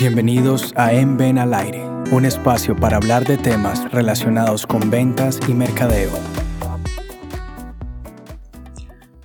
[0.00, 5.38] Bienvenidos a En Ven al Aire, un espacio para hablar de temas relacionados con ventas
[5.46, 6.10] y mercadeo.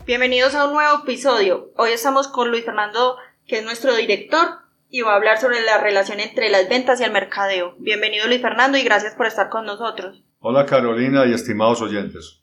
[0.05, 1.71] Bienvenidos a un nuevo episodio.
[1.77, 3.15] Hoy estamos con Luis Fernando,
[3.47, 4.49] que es nuestro director,
[4.89, 7.75] y va a hablar sobre la relación entre las ventas y el mercadeo.
[7.77, 10.25] Bienvenido Luis Fernando y gracias por estar con nosotros.
[10.41, 12.41] Hola Carolina y estimados oyentes.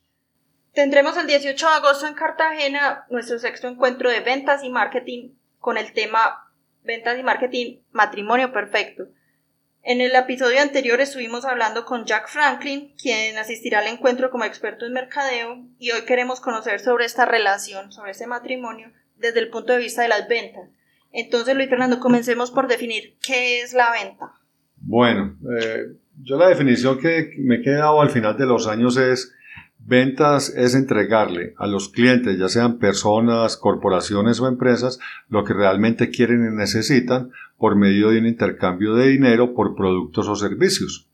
[0.73, 5.77] Tendremos el 18 de agosto en Cartagena nuestro sexto encuentro de ventas y marketing con
[5.77, 6.42] el tema
[6.83, 9.09] ventas y marketing, matrimonio perfecto.
[9.85, 14.87] En el episodio anterior estuvimos hablando con Jack Franklin, quien asistirá al encuentro como experto
[14.87, 19.73] en mercadeo, y hoy queremos conocer sobre esta relación, sobre este matrimonio, desde el punto
[19.73, 20.69] de vista de las ventas.
[21.13, 24.33] Entonces, Luis Fernando, comencemos por definir qué es la venta.
[24.77, 29.35] Bueno, eh, yo la definición que me he quedado al final de los años es
[29.85, 36.11] Ventas es entregarle a los clientes, ya sean personas, corporaciones o empresas, lo que realmente
[36.11, 41.09] quieren y necesitan por medio de un intercambio de dinero por productos o servicios.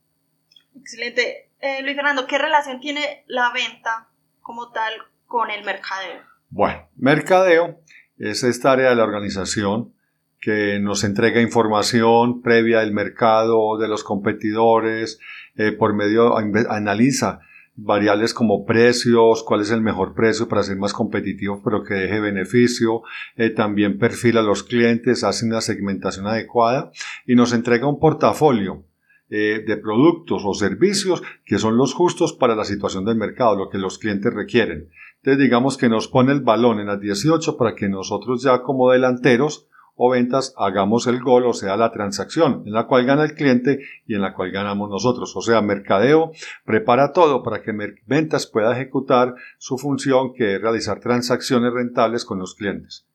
[0.79, 1.49] Excelente.
[1.61, 4.07] Eh, Luis Fernando, ¿qué relación tiene la venta
[4.41, 4.93] como tal
[5.25, 6.21] con el mercadeo?
[6.49, 7.81] Bueno, mercadeo
[8.17, 9.93] es esta área de la organización
[10.39, 15.19] que nos entrega información previa del mercado, de los competidores,
[15.55, 17.41] eh, por medio, analiza
[17.81, 22.19] variables como precios, cuál es el mejor precio para ser más competitivo pero que deje
[22.19, 23.01] beneficio,
[23.35, 26.91] eh, también perfila a los clientes, hace una segmentación adecuada
[27.25, 28.83] y nos entrega un portafolio
[29.29, 33.69] eh, de productos o servicios que son los justos para la situación del mercado, lo
[33.69, 34.89] que los clientes requieren.
[35.17, 38.91] Entonces digamos que nos pone el balón en las 18 para que nosotros ya como
[38.91, 39.68] delanteros
[40.01, 43.79] o ventas hagamos el gol, o sea, la transacción en la cual gana el cliente
[44.07, 45.35] y en la cual ganamos nosotros.
[45.35, 46.31] O sea, mercadeo
[46.63, 47.73] prepara todo para que
[48.05, 53.05] ventas pueda ejecutar su función que es realizar transacciones rentables con los clientes.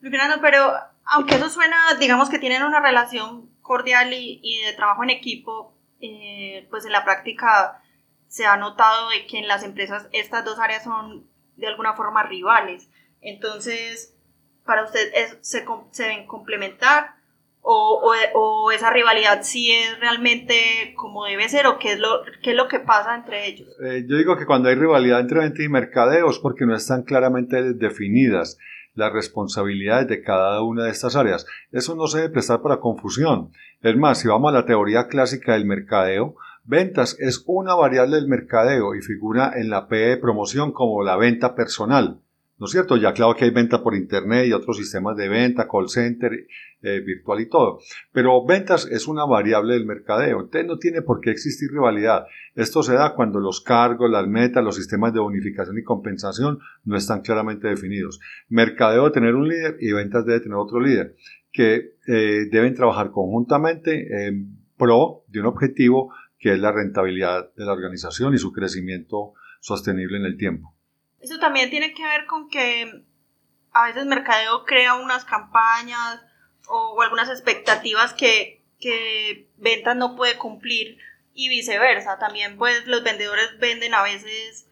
[0.00, 0.72] Fernando, pero
[1.04, 6.66] aunque eso suena, digamos que tienen una relación cordial y, de trabajo en equipo, eh,
[6.70, 7.82] pues en la práctica
[8.26, 12.22] se ha notado de que en las empresas estas dos áreas son de alguna forma
[12.22, 12.88] rivales.
[13.20, 14.14] Entonces,
[14.64, 15.10] para usted
[15.40, 17.14] se, se deben complementar
[17.66, 22.56] o, esa rivalidad sí es realmente como debe ser o qué es lo, qué es
[22.56, 23.68] lo que pasa entre ellos?
[23.82, 27.02] Eh, yo digo que cuando hay rivalidad entre venta y mercadeo es porque no están
[27.02, 28.58] claramente definidas
[28.94, 31.46] las responsabilidades de cada una de estas áreas.
[31.72, 33.50] Eso no se debe prestar para confusión.
[33.82, 38.28] Es más, si vamos a la teoría clásica del mercadeo, ventas es una variable del
[38.28, 42.20] mercadeo y figura en la P de promoción como la venta personal.
[42.56, 42.96] ¿No es cierto?
[42.96, 46.46] Ya claro que hay venta por Internet y otros sistemas de venta, call center,
[46.82, 47.80] eh, virtual y todo.
[48.12, 52.26] Pero ventas es una variable del mercadeo, entonces no tiene por qué existir rivalidad.
[52.54, 56.96] Esto se da cuando los cargos, las metas, los sistemas de bonificación y compensación no
[56.96, 58.20] están claramente definidos.
[58.48, 61.16] Mercadeo debe tener un líder y ventas debe tener otro líder,
[61.50, 67.64] que eh, deben trabajar conjuntamente en pro de un objetivo que es la rentabilidad de
[67.64, 70.74] la organización y su crecimiento sostenible en el tiempo.
[71.24, 73.02] Eso también tiene que ver con que
[73.72, 76.22] a veces Mercadeo crea unas campañas
[76.68, 80.98] o, algunas expectativas que, que ventas no puede cumplir
[81.32, 82.18] y viceversa.
[82.18, 84.68] También pues los vendedores venden a veces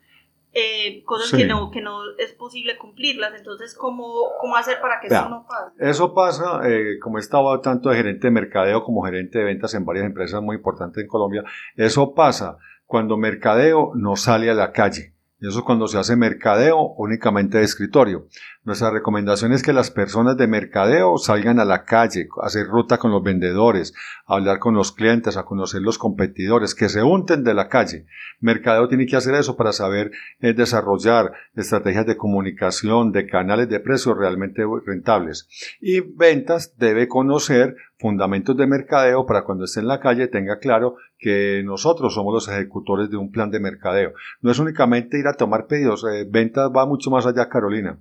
[0.53, 3.33] eh, cosas que, no, que no es posible cumplirlas.
[3.35, 5.73] Entonces, ¿cómo, cómo hacer para que eso no pase?
[5.79, 9.73] Eso pasa, eh, como he estado tanto de gerente de mercadeo como gerente de ventas
[9.73, 11.45] en varias empresas muy importantes en Colombia,
[11.77, 15.15] eso pasa cuando mercadeo no sale a la calle.
[15.43, 18.29] Y eso cuando se hace mercadeo únicamente de escritorio.
[18.65, 23.11] Nuestra recomendación es que las personas de mercadeo salgan a la calle, hacer ruta con
[23.11, 23.93] los vendedores,
[24.25, 28.07] hablar con los clientes, a conocer los competidores, que se unten de la calle.
[28.39, 33.81] Mercadeo tiene que hacer eso para saber eh, desarrollar estrategias de comunicación, de canales de
[33.81, 35.49] precios realmente rentables.
[35.81, 40.97] Y ventas debe conocer fundamentos de mercadeo para cuando esté en la calle tenga claro
[41.19, 44.13] que nosotros somos los ejecutores de un plan de mercadeo.
[44.41, 48.01] No es únicamente ir a tomar pedidos, eh, ventas va mucho más allá, Carolina.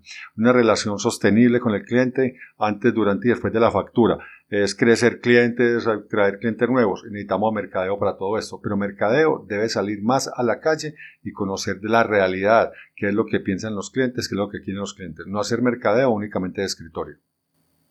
[0.52, 4.18] Una relación sostenible con el cliente antes, durante y después de la factura.
[4.50, 7.06] Es crecer clientes, traer clientes nuevos.
[7.06, 11.80] Necesitamos mercadeo para todo esto, pero mercadeo debe salir más a la calle y conocer
[11.80, 14.82] de la realidad, qué es lo que piensan los clientes, qué es lo que quieren
[14.82, 15.26] los clientes.
[15.26, 17.16] No hacer mercadeo únicamente de escritorio.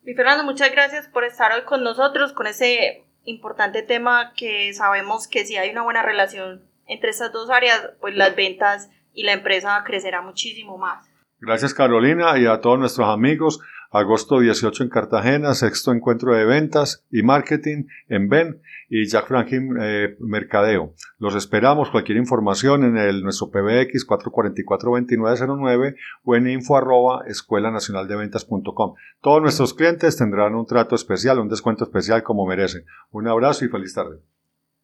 [0.04, 5.28] Y Fernando, muchas gracias por estar hoy con nosotros con ese importante tema que sabemos
[5.28, 9.32] que si hay una buena relación entre estas dos áreas, pues las ventas y la
[9.32, 11.09] empresa crecerá muchísimo más.
[11.42, 13.60] Gracias Carolina y a todos nuestros amigos.
[13.90, 18.60] agosto 18 en Cartagena, sexto encuentro de ventas y marketing en Ben
[18.90, 20.92] y Jack Franklin eh, Mercadeo.
[21.18, 28.06] Los esperamos, cualquier información en el, nuestro PBX 444-2909 o en info arroba escuela nacional
[28.06, 28.94] de ventas.com.
[29.22, 32.84] Todos nuestros clientes tendrán un trato especial, un descuento especial como merecen.
[33.12, 34.20] Un abrazo y feliz tarde.